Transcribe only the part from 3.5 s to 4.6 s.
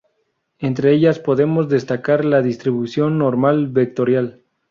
vectorial.